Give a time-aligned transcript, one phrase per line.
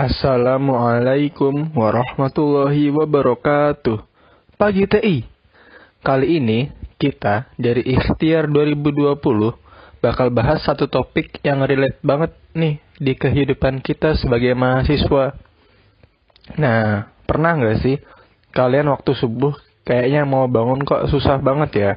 [0.00, 4.00] Assalamualaikum warahmatullahi wabarakatuh.
[4.56, 5.28] Pagi TI.
[6.00, 9.20] Kali ini kita dari Ikhtiar 2020
[10.00, 15.36] bakal bahas satu topik yang relate banget nih di kehidupan kita sebagai mahasiswa.
[16.56, 18.00] Nah, pernah nggak sih
[18.56, 19.52] kalian waktu subuh
[19.84, 21.92] kayaknya mau bangun kok susah banget ya?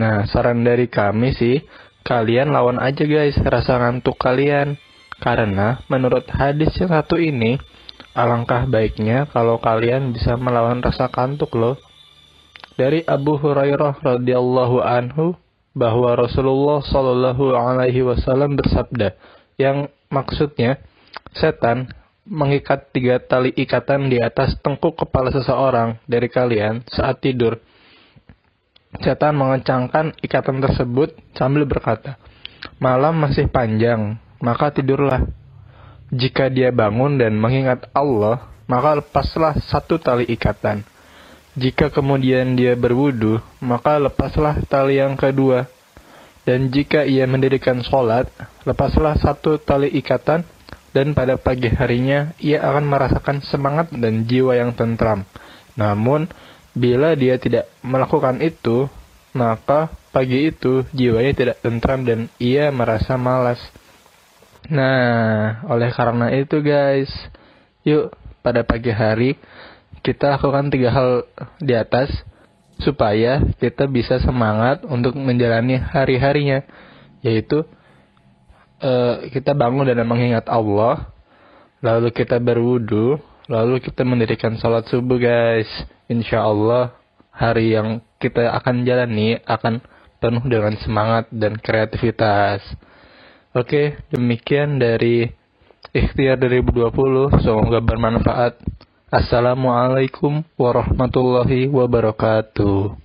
[0.00, 1.60] Nah, saran dari kami sih,
[2.08, 4.80] kalian lawan aja guys rasa ngantuk kalian.
[5.22, 7.54] Karena menurut hadis yang satu ini,
[8.10, 11.78] alangkah baiknya kalau kalian bisa melawan rasa kantuk loh.
[12.74, 15.38] Dari Abu Hurairah radhiyallahu anhu
[15.78, 19.14] bahwa Rasulullah Shallallahu alaihi wasallam bersabda
[19.62, 20.82] yang maksudnya
[21.36, 21.88] setan
[22.26, 27.62] mengikat tiga tali ikatan di atas tengkuk kepala seseorang dari kalian saat tidur.
[29.00, 32.20] Setan mengencangkan ikatan tersebut sambil berkata,
[32.76, 35.22] "Malam masih panjang, maka tidurlah.
[36.12, 40.84] Jika dia bangun dan mengingat Allah, maka lepaslah satu tali ikatan.
[41.56, 45.70] Jika kemudian dia berwudu, maka lepaslah tali yang kedua.
[46.42, 48.28] Dan jika ia mendirikan sholat,
[48.66, 50.42] lepaslah satu tali ikatan,
[50.92, 55.24] dan pada pagi harinya ia akan merasakan semangat dan jiwa yang tentram.
[55.72, 56.28] Namun,
[56.76, 58.88] bila dia tidak melakukan itu,
[59.32, 63.60] maka pagi itu jiwanya tidak tentram dan ia merasa malas.
[64.70, 67.10] Nah, oleh karena itu guys,
[67.82, 68.14] yuk
[68.46, 69.34] pada pagi hari
[70.02, 71.10] kita lakukan tiga hal
[71.62, 72.10] di atas
[72.82, 76.66] supaya kita bisa semangat untuk menjalani hari-harinya,
[77.22, 77.62] yaitu
[78.82, 81.14] uh, kita bangun dan mengingat Allah,
[81.78, 85.70] lalu kita berwudu, lalu kita mendirikan sholat subuh guys.
[86.10, 86.98] Insya Allah
[87.30, 89.80] hari yang kita akan jalani akan
[90.18, 92.62] penuh dengan semangat dan kreativitas.
[93.52, 95.28] Oke, demikian dari
[95.92, 97.44] Ikhtiar 2020.
[97.44, 98.56] Semoga bermanfaat.
[99.12, 103.01] Assalamualaikum warahmatullahi wabarakatuh.